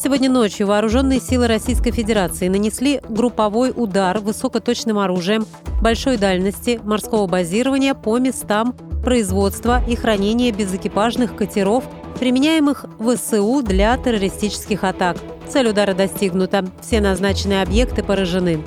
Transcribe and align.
Сегодня 0.00 0.30
ночью 0.30 0.68
вооруженные 0.68 1.18
силы 1.18 1.48
Российской 1.48 1.90
Федерации 1.90 2.46
нанесли 2.46 3.00
групповой 3.08 3.72
удар 3.74 4.20
высокоточным 4.20 4.96
оружием 4.96 5.44
большой 5.82 6.18
дальности 6.18 6.80
морского 6.84 7.26
базирования 7.26 7.94
по 7.94 8.16
местам 8.18 8.76
производства 9.02 9.82
и 9.88 9.96
хранения 9.96 10.52
безэкипажных 10.52 11.34
катеров, 11.34 11.82
применяемых 12.20 12.84
в 12.98 13.16
СУ 13.16 13.62
для 13.62 13.96
террористических 13.96 14.84
атак. 14.84 15.16
Цель 15.48 15.68
удара 15.68 15.94
достигнута. 15.94 16.64
Все 16.80 17.00
назначенные 17.00 17.62
объекты 17.62 18.04
поражены. 18.04 18.62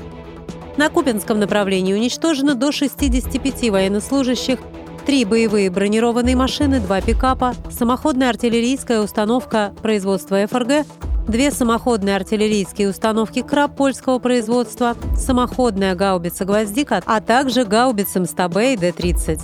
На 0.76 0.90
Купинском 0.90 1.40
направлении 1.40 1.94
уничтожено 1.94 2.56
до 2.56 2.74
65 2.74 3.70
военнослужащих, 3.70 4.60
три 5.06 5.24
боевые 5.24 5.70
бронированные 5.70 6.36
машины, 6.36 6.82
два 6.82 7.00
пикапа, 7.00 7.54
самоходная 7.70 8.30
артиллерийская 8.30 9.00
установка 9.02 9.74
производства 9.82 10.46
ФРГ, 10.46 10.86
две 11.28 11.52
самоходные 11.52 12.16
артиллерийские 12.16 12.90
установки 12.90 13.42
«Краб» 13.42 13.76
польского 13.76 14.20
производства, 14.20 14.96
самоходная 15.16 15.96
гаубица 15.96 16.46
«Гвоздика», 16.46 17.02
а 17.06 17.22
также 17.22 17.66
гаубица 17.66 18.20
МСТБ 18.20 18.58
и 18.58 18.78
Д-30. 18.78 19.40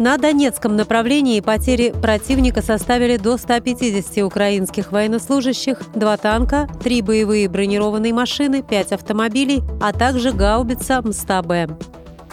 На 0.00 0.16
Донецком 0.16 0.76
направлении 0.76 1.40
потери 1.40 1.92
противника 1.92 2.62
составили 2.62 3.18
до 3.18 3.36
150 3.36 4.24
украинских 4.24 4.92
военнослужащих, 4.92 5.82
два 5.94 6.16
танка, 6.16 6.68
три 6.82 7.02
боевые 7.02 7.50
бронированные 7.50 8.14
машины, 8.14 8.62
пять 8.62 8.92
автомобилей, 8.92 9.62
а 9.78 9.92
также 9.92 10.32
гаубица 10.32 11.02
МСТБ. 11.02 11.76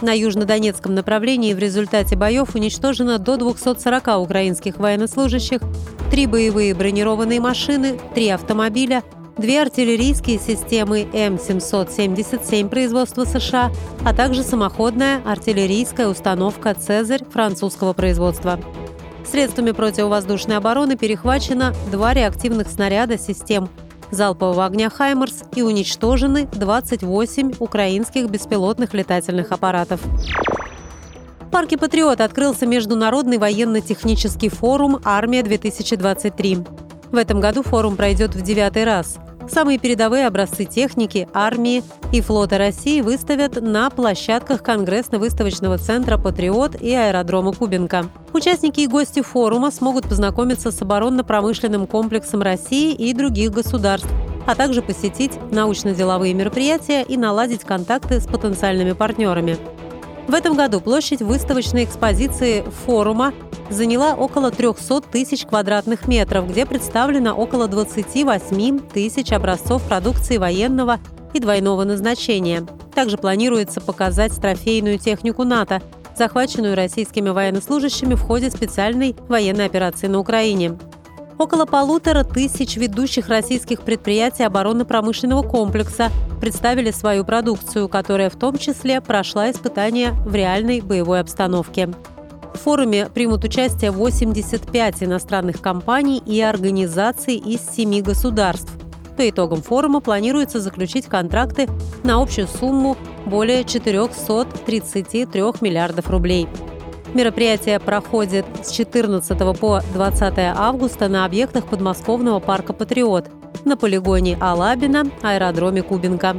На 0.00 0.12
южнодонецком 0.12 0.94
направлении 0.94 1.52
в 1.52 1.58
результате 1.58 2.16
боев 2.16 2.54
уничтожено 2.54 3.18
до 3.18 3.36
240 3.36 4.18
украинских 4.18 4.78
военнослужащих, 4.78 5.60
три 6.10 6.26
боевые 6.26 6.74
бронированные 6.74 7.40
машины, 7.40 7.98
три 8.14 8.28
автомобиля, 8.28 9.02
две 9.36 9.62
артиллерийские 9.62 10.38
системы 10.38 11.02
М777 11.12 12.68
производства 12.68 13.24
США, 13.24 13.70
а 14.04 14.14
также 14.14 14.42
самоходная 14.42 15.22
артиллерийская 15.24 16.08
установка 16.08 16.74
«Цезарь» 16.74 17.24
французского 17.24 17.92
производства. 17.92 18.58
Средствами 19.30 19.72
противовоздушной 19.72 20.56
обороны 20.56 20.96
перехвачено 20.96 21.74
два 21.92 22.14
реактивных 22.14 22.68
снаряда 22.68 23.18
систем 23.18 23.68
залпового 24.10 24.64
огня 24.64 24.88
«Хаймерс» 24.88 25.42
и 25.54 25.62
уничтожены 25.62 26.48
28 26.52 27.52
украинских 27.58 28.30
беспилотных 28.30 28.94
летательных 28.94 29.52
аппаратов. 29.52 30.00
В 31.48 31.50
парке 31.50 31.78
«Патриот» 31.78 32.20
открылся 32.20 32.66
Международный 32.66 33.38
военно-технический 33.38 34.50
форум 34.50 35.00
«Армия-2023». 35.02 36.68
В 37.10 37.16
этом 37.16 37.40
году 37.40 37.62
форум 37.62 37.96
пройдет 37.96 38.34
в 38.34 38.42
девятый 38.42 38.84
раз. 38.84 39.16
Самые 39.48 39.78
передовые 39.78 40.26
образцы 40.26 40.66
техники, 40.66 41.26
армии 41.32 41.82
и 42.12 42.20
флота 42.20 42.58
России 42.58 43.00
выставят 43.00 43.62
на 43.62 43.88
площадках 43.88 44.62
Конгрессно-выставочного 44.62 45.78
центра 45.78 46.18
«Патриот» 46.18 46.82
и 46.82 46.92
аэродрома 46.92 47.54
Кубинка. 47.54 48.10
Участники 48.34 48.80
и 48.80 48.86
гости 48.86 49.22
форума 49.22 49.70
смогут 49.70 50.06
познакомиться 50.06 50.70
с 50.70 50.82
оборонно-промышленным 50.82 51.86
комплексом 51.86 52.42
России 52.42 52.92
и 52.92 53.14
других 53.14 53.52
государств, 53.52 54.10
а 54.46 54.54
также 54.54 54.82
посетить 54.82 55.32
научно-деловые 55.50 56.34
мероприятия 56.34 57.02
и 57.02 57.16
наладить 57.16 57.64
контакты 57.64 58.20
с 58.20 58.26
потенциальными 58.26 58.92
партнерами. 58.92 59.56
В 60.28 60.34
этом 60.34 60.56
году 60.56 60.82
площадь 60.82 61.22
выставочной 61.22 61.84
экспозиции 61.84 62.62
форума 62.84 63.32
заняла 63.70 64.14
около 64.14 64.50
300 64.50 65.00
тысяч 65.00 65.46
квадратных 65.46 66.06
метров, 66.06 66.46
где 66.50 66.66
представлено 66.66 67.32
около 67.32 67.66
28 67.66 68.78
тысяч 68.78 69.32
образцов 69.32 69.82
продукции 69.88 70.36
военного 70.36 70.98
и 71.32 71.40
двойного 71.40 71.84
назначения. 71.84 72.66
Также 72.94 73.16
планируется 73.16 73.80
показать 73.80 74.38
трофейную 74.38 74.98
технику 74.98 75.44
НАТО, 75.44 75.80
захваченную 76.14 76.76
российскими 76.76 77.30
военнослужащими 77.30 78.12
в 78.12 78.20
ходе 78.20 78.50
специальной 78.50 79.16
военной 79.28 79.64
операции 79.64 80.08
на 80.08 80.18
Украине. 80.18 80.78
Около 81.38 81.66
полутора 81.66 82.24
тысяч 82.24 82.76
ведущих 82.76 83.28
российских 83.28 83.82
предприятий 83.82 84.42
оборонно-промышленного 84.42 85.42
комплекса 85.42 86.10
представили 86.40 86.90
свою 86.90 87.24
продукцию, 87.24 87.88
которая 87.88 88.28
в 88.28 88.36
том 88.36 88.58
числе 88.58 89.00
прошла 89.00 89.48
испытания 89.48 90.14
в 90.26 90.34
реальной 90.34 90.80
боевой 90.80 91.20
обстановке. 91.20 91.90
В 92.54 92.58
форуме 92.58 93.06
примут 93.06 93.44
участие 93.44 93.92
85 93.92 95.04
иностранных 95.04 95.60
компаний 95.60 96.20
и 96.26 96.40
организаций 96.40 97.36
из 97.36 97.60
семи 97.60 98.02
государств. 98.02 98.72
По 99.16 99.28
итогам 99.28 99.62
форума 99.62 100.00
планируется 100.00 100.60
заключить 100.60 101.06
контракты 101.06 101.68
на 102.02 102.20
общую 102.20 102.48
сумму 102.48 102.96
более 103.26 103.62
433 103.62 105.40
миллиардов 105.60 106.10
рублей. 106.10 106.48
Мероприятие 107.14 107.80
проходит 107.80 108.44
с 108.62 108.70
14 108.70 109.38
по 109.58 109.80
20 109.94 110.34
августа 110.38 111.08
на 111.08 111.24
объектах 111.24 111.64
подмосковного 111.66 112.38
парка 112.38 112.72
«Патриот» 112.72 113.30
на 113.64 113.76
полигоне 113.76 114.36
Алабина, 114.40 115.04
аэродроме 115.22 115.82
Кубинка. 115.82 116.36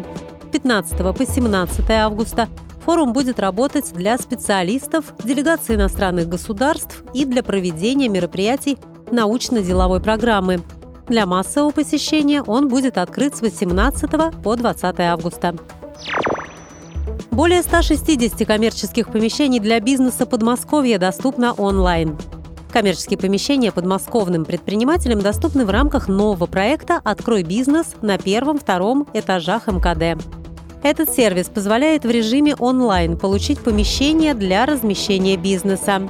15 0.51 0.97
по 1.15 1.25
17 1.25 1.89
августа 1.89 2.47
форум 2.85 3.13
будет 3.13 3.39
работать 3.39 3.91
для 3.93 4.17
специалистов, 4.17 5.13
делегаций 5.23 5.75
иностранных 5.75 6.29
государств 6.29 7.03
и 7.13 7.25
для 7.25 7.43
проведения 7.43 8.07
мероприятий 8.07 8.77
научно-деловой 9.11 10.01
программы. 10.01 10.61
Для 11.07 11.25
массового 11.25 11.71
посещения 11.71 12.43
он 12.43 12.67
будет 12.67 12.99
открыт 12.99 13.35
с 13.35 13.41
18 13.41 14.09
по 14.43 14.55
20 14.55 14.99
августа. 14.99 15.55
Более 17.39 17.63
160 17.63 18.45
коммерческих 18.45 19.07
помещений 19.13 19.61
для 19.61 19.79
бизнеса 19.79 20.25
Подмосковья 20.25 20.99
доступно 20.99 21.53
онлайн. 21.53 22.17
Коммерческие 22.69 23.17
помещения 23.17 23.71
подмосковным 23.71 24.43
предпринимателям 24.43 25.21
доступны 25.21 25.65
в 25.65 25.69
рамках 25.69 26.09
нового 26.09 26.47
проекта 26.47 26.99
«Открой 27.01 27.43
бизнес» 27.43 27.95
на 28.01 28.17
первом-втором 28.17 29.07
этажах 29.13 29.67
МКД. 29.67 30.21
Этот 30.83 31.11
сервис 31.11 31.45
позволяет 31.45 32.03
в 32.03 32.09
режиме 32.09 32.55
онлайн 32.55 33.17
получить 33.17 33.61
помещение 33.61 34.33
для 34.33 34.65
размещения 34.65 35.37
бизнеса. 35.37 36.09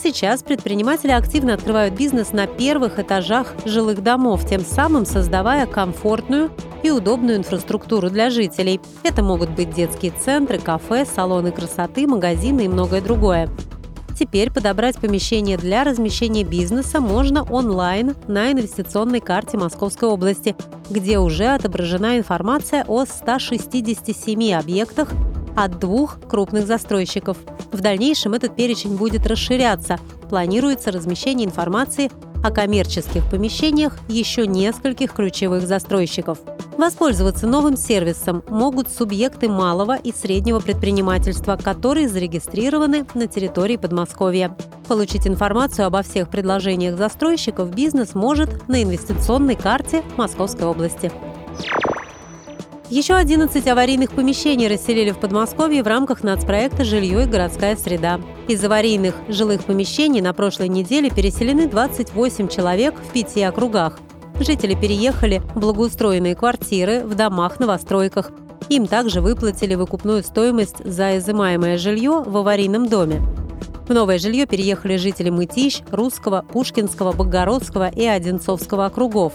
Сейчас 0.00 0.44
предприниматели 0.44 1.10
активно 1.10 1.54
открывают 1.54 1.94
бизнес 1.94 2.32
на 2.32 2.46
первых 2.46 3.00
этажах 3.00 3.54
жилых 3.64 4.02
домов, 4.02 4.46
тем 4.48 4.60
самым 4.60 5.04
создавая 5.04 5.66
комфортную 5.66 6.52
и 6.84 6.90
удобную 6.92 7.38
инфраструктуру 7.38 8.08
для 8.08 8.30
жителей. 8.30 8.80
Это 9.02 9.24
могут 9.24 9.50
быть 9.50 9.74
детские 9.74 10.12
центры, 10.12 10.58
кафе, 10.58 11.04
салоны 11.04 11.50
красоты, 11.50 12.06
магазины 12.06 12.66
и 12.66 12.68
многое 12.68 13.00
другое. 13.00 13.48
Теперь 14.16 14.52
подобрать 14.52 14.98
помещение 14.98 15.56
для 15.56 15.84
размещения 15.84 16.44
бизнеса 16.44 17.00
можно 17.00 17.42
онлайн 17.44 18.14
на 18.26 18.52
инвестиционной 18.52 19.20
карте 19.20 19.56
Московской 19.56 20.08
области, 20.08 20.56
где 20.90 21.18
уже 21.18 21.46
отображена 21.46 22.18
информация 22.18 22.84
о 22.86 23.04
167 23.04 24.52
объектах 24.54 25.08
от 25.64 25.80
двух 25.80 26.20
крупных 26.28 26.66
застройщиков. 26.66 27.36
В 27.72 27.80
дальнейшем 27.80 28.34
этот 28.34 28.54
перечень 28.54 28.96
будет 28.96 29.26
расширяться. 29.26 29.98
Планируется 30.30 30.92
размещение 30.92 31.46
информации 31.46 32.10
о 32.44 32.52
коммерческих 32.52 33.28
помещениях 33.28 33.98
еще 34.08 34.46
нескольких 34.46 35.12
ключевых 35.12 35.66
застройщиков. 35.66 36.38
Воспользоваться 36.76 37.48
новым 37.48 37.76
сервисом 37.76 38.44
могут 38.48 38.88
субъекты 38.88 39.48
малого 39.48 39.96
и 39.96 40.12
среднего 40.12 40.60
предпринимательства, 40.60 41.56
которые 41.56 42.08
зарегистрированы 42.08 43.04
на 43.14 43.26
территории 43.26 43.76
Подмосковья. 43.76 44.56
Получить 44.86 45.26
информацию 45.26 45.86
обо 45.86 46.02
всех 46.02 46.28
предложениях 46.28 46.96
застройщиков 46.96 47.74
бизнес 47.74 48.14
может 48.14 48.68
на 48.68 48.80
инвестиционной 48.84 49.56
карте 49.56 50.04
Московской 50.16 50.66
области. 50.66 51.10
Еще 52.90 53.16
11 53.16 53.66
аварийных 53.66 54.12
помещений 54.12 54.66
расселили 54.66 55.10
в 55.10 55.18
Подмосковье 55.18 55.82
в 55.82 55.86
рамках 55.86 56.22
нацпроекта 56.22 56.84
«Жилье 56.84 57.24
и 57.24 57.26
городская 57.26 57.76
среда». 57.76 58.18
Из 58.48 58.64
аварийных 58.64 59.14
жилых 59.28 59.64
помещений 59.64 60.22
на 60.22 60.32
прошлой 60.32 60.68
неделе 60.68 61.10
переселены 61.10 61.68
28 61.68 62.48
человек 62.48 62.94
в 62.98 63.12
пяти 63.12 63.42
округах. 63.42 63.98
Жители 64.40 64.74
переехали 64.74 65.42
в 65.54 65.60
благоустроенные 65.60 66.34
квартиры 66.34 67.04
в 67.04 67.14
домах-новостройках. 67.14 68.30
Им 68.70 68.86
также 68.86 69.20
выплатили 69.20 69.74
выкупную 69.74 70.22
стоимость 70.22 70.82
за 70.82 71.18
изымаемое 71.18 71.76
жилье 71.76 72.22
в 72.24 72.34
аварийном 72.38 72.88
доме. 72.88 73.20
В 73.86 73.92
новое 73.92 74.18
жилье 74.18 74.46
переехали 74.46 74.96
жители 74.96 75.28
Мытищ, 75.28 75.82
Русского, 75.90 76.42
Пушкинского, 76.50 77.12
Богородского 77.12 77.90
и 77.90 78.06
Одинцовского 78.06 78.86
округов. 78.86 79.34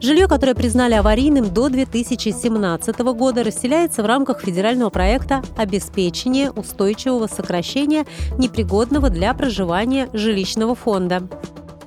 Жилье, 0.00 0.28
которое 0.28 0.54
признали 0.54 0.94
аварийным 0.94 1.52
до 1.52 1.68
2017 1.68 2.98
года, 3.00 3.44
расселяется 3.44 4.02
в 4.02 4.06
рамках 4.06 4.40
федерального 4.40 4.88
проекта 4.88 5.42
«Обеспечение 5.58 6.50
устойчивого 6.50 7.26
сокращения 7.26 8.06
непригодного 8.38 9.10
для 9.10 9.34
проживания 9.34 10.08
жилищного 10.14 10.74
фонда». 10.74 11.28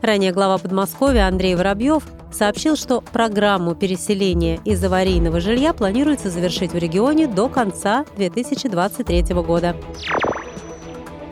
Ранее 0.03 0.31
глава 0.31 0.59
Подмосковья 0.59 1.27
Андрей 1.27 1.55
Воробьев 1.55 2.03
сообщил, 2.31 2.75
что 2.75 3.01
программу 3.01 3.73
переселения 3.73 4.59
из 4.63 4.83
аварийного 4.83 5.39
жилья 5.39 5.73
планируется 5.73 6.29
завершить 6.29 6.73
в 6.73 6.77
регионе 6.77 7.25
до 7.25 7.49
конца 7.49 8.05
2023 8.17 9.33
года. 9.41 9.75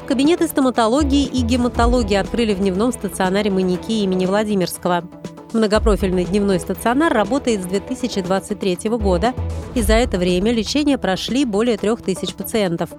Кабинеты 0.08 0.48
стоматологии 0.48 1.26
и 1.26 1.42
гематологии 1.42 2.16
открыли 2.16 2.56
в 2.56 2.60
дневном 2.60 2.92
стационаре 2.92 3.52
«Маньяки» 3.52 4.04
имени 4.04 4.26
Владимирского. 4.26 5.04
Многопрофильный 5.54 6.24
дневной 6.24 6.60
стационар 6.60 7.12
работает 7.12 7.62
с 7.62 7.66
2023 7.66 8.90
года, 8.92 9.34
и 9.76 9.82
за 9.82 9.94
это 9.94 10.18
время 10.18 10.54
лечение 10.54 10.98
прошли 10.98 11.44
более 11.44 11.78
трех 11.78 12.02
тысяч 12.02 12.34
пациентов. 12.34 12.92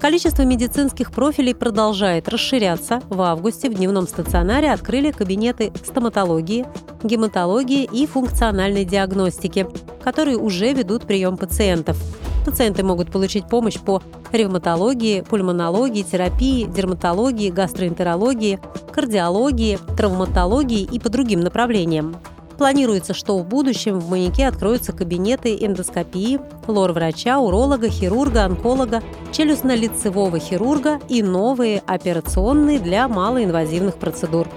Количество 0.00 0.42
медицинских 0.42 1.10
профилей 1.10 1.56
продолжает 1.56 2.28
расширяться. 2.28 3.00
В 3.08 3.20
августе 3.20 3.68
в 3.68 3.74
дневном 3.74 4.06
стационаре 4.06 4.70
открыли 4.70 5.10
кабинеты 5.10 5.72
стоматологии, 5.84 6.66
гематологии 7.02 7.88
и 7.92 8.06
функциональной 8.06 8.84
диагностики, 8.84 9.66
которые 10.04 10.36
уже 10.36 10.72
ведут 10.72 11.04
прием 11.04 11.36
пациентов. 11.36 11.96
Пациенты 12.48 12.82
могут 12.82 13.12
получить 13.12 13.46
помощь 13.46 13.78
по 13.78 14.00
ревматологии, 14.32 15.20
пульмонологии, 15.20 16.02
терапии, 16.02 16.64
дерматологии, 16.64 17.50
гастроэнтерологии, 17.50 18.58
кардиологии, 18.90 19.78
травматологии 19.98 20.80
и 20.80 20.98
по 20.98 21.10
другим 21.10 21.40
направлениям. 21.40 22.16
Планируется, 22.56 23.12
что 23.12 23.36
в 23.36 23.46
будущем 23.46 24.00
в 24.00 24.08
Маньяке 24.08 24.46
откроются 24.46 24.92
кабинеты 24.92 25.58
эндоскопии, 25.60 26.40
лор-врача, 26.66 27.38
уролога, 27.38 27.90
хирурга, 27.90 28.46
онколога, 28.46 29.02
челюстно-лицевого 29.30 30.38
хирурга 30.38 31.00
и 31.06 31.22
новые 31.22 31.82
операционные 31.86 32.78
для 32.78 33.08
малоинвазивных 33.08 33.96
процедур. 33.96 34.48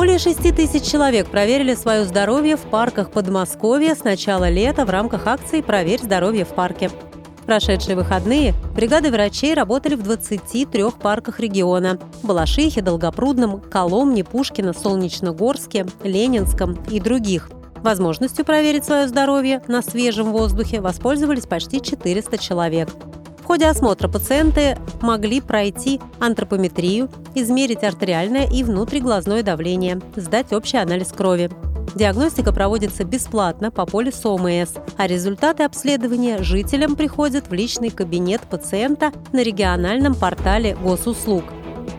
Более 0.00 0.18
6 0.18 0.56
тысяч 0.56 0.90
человек 0.90 1.28
проверили 1.28 1.74
свое 1.74 2.06
здоровье 2.06 2.56
в 2.56 2.62
парках 2.62 3.10
Подмосковья 3.10 3.94
с 3.94 4.02
начала 4.02 4.48
лета 4.48 4.86
в 4.86 4.88
рамках 4.88 5.26
акции 5.26 5.60
«Проверь 5.60 6.00
здоровье 6.02 6.46
в 6.46 6.54
парке». 6.54 6.88
В 6.88 7.44
прошедшие 7.44 7.96
выходные 7.96 8.54
бригады 8.74 9.10
врачей 9.10 9.52
работали 9.52 9.96
в 9.96 10.02
23 10.02 10.84
парках 11.02 11.38
региона– 11.38 11.98
Балашихе, 12.22 12.80
Долгопрудном, 12.80 13.60
Коломне, 13.60 14.24
Пушкино, 14.24 14.72
Солнечногорске, 14.72 15.86
Ленинском 16.02 16.82
и 16.88 16.98
других. 16.98 17.50
Возможностью 17.82 18.46
проверить 18.46 18.86
свое 18.86 19.06
здоровье 19.06 19.60
на 19.68 19.82
свежем 19.82 20.32
воздухе 20.32 20.80
воспользовались 20.80 21.44
почти 21.44 21.82
400 21.82 22.38
человек 22.38 22.88
ходе 23.50 23.66
осмотра 23.66 24.06
пациенты 24.06 24.78
могли 25.00 25.40
пройти 25.40 25.98
антропометрию, 26.20 27.08
измерить 27.34 27.82
артериальное 27.82 28.48
и 28.48 28.62
внутриглазное 28.62 29.42
давление, 29.42 30.00
сдать 30.14 30.52
общий 30.52 30.76
анализ 30.76 31.08
крови. 31.08 31.50
Диагностика 31.96 32.52
проводится 32.52 33.02
бесплатно 33.02 33.72
по 33.72 33.86
полису 33.86 34.36
ОМС, 34.36 34.74
а 34.96 35.08
результаты 35.08 35.64
обследования 35.64 36.44
жителям 36.44 36.94
приходят 36.94 37.48
в 37.48 37.52
личный 37.52 37.90
кабинет 37.90 38.40
пациента 38.42 39.10
на 39.32 39.42
региональном 39.42 40.14
портале 40.14 40.76
госуслуг. 40.76 41.42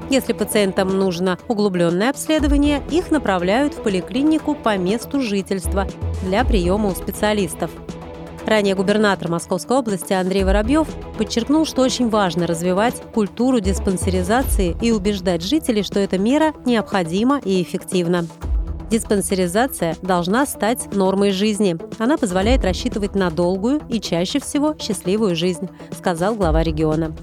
Если 0.10 0.32
пациентам 0.32 0.98
нужно 0.98 1.38
углубленное 1.50 2.12
обследование, 2.12 2.82
их 2.90 3.12
направляют 3.12 3.74
в 3.74 3.84
поликлинику 3.84 4.56
по 4.56 4.78
месту 4.78 5.20
жительства 5.20 5.86
для 6.24 6.46
приема 6.46 6.92
у 6.92 6.96
специалистов. 6.96 7.72
Ранее 8.46 8.76
губернатор 8.76 9.30
Московской 9.30 9.78
области 9.78 10.14
Андрей 10.14 10.44
Воробьев 10.44 10.88
подчеркнул, 11.18 11.66
что 11.66 11.82
очень 11.82 12.10
важно 12.10 12.48
развивать 12.48 12.96
культуру 13.14 13.60
диспансеризации 13.60 14.76
и 14.82 14.92
убеждать 14.92 15.44
жителей, 15.44 15.84
что 15.84 16.00
эта 16.00 16.18
мера 16.18 16.54
необходима 16.66 17.40
и 17.44 17.62
эффективна. 17.62 18.26
Диспансеризация 18.90 19.96
должна 20.02 20.46
стать 20.46 20.94
нормой 20.94 21.32
жизни. 21.32 21.78
Она 21.98 22.18
позволяет 22.18 22.66
рассчитывать 22.66 23.16
на 23.16 23.30
долгую 23.30 23.80
и 23.88 24.02
чаще 24.02 24.40
всего 24.40 24.76
счастливую 24.78 25.36
жизнь, 25.36 25.70
сказал 25.98 26.36
глава 26.36 26.62
региона. 26.62 27.16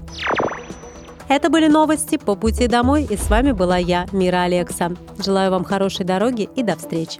Это 1.27 1.51
были 1.51 1.67
новости 1.67 2.17
по 2.17 2.33
пути 2.33 2.67
домой, 2.67 3.05
и 3.07 3.15
с 3.15 3.29
вами 3.29 3.51
была 3.51 3.77
я, 3.77 4.07
Мира 4.11 4.43
Алекса. 4.43 4.91
Желаю 5.23 5.51
вам 5.51 5.63
хорошей 5.63 6.03
дороги 6.03 6.49
и 6.55 6.63
до 6.63 6.75
встречи. 6.75 7.19